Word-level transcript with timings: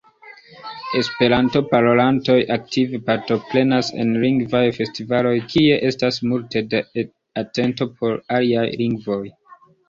Esperanto-parolantoj 0.99 2.37
aktive 2.55 2.99
partoprenas 3.09 3.91
en 4.05 4.15
lingvaj 4.23 4.63
festivaloj 4.79 5.35
kie 5.53 5.77
estas 5.91 6.19
multe 6.33 6.65
da 6.73 6.81
atento 7.43 7.89
por 8.01 8.19
aliaj 8.39 8.67
lingvoj. 8.83 9.23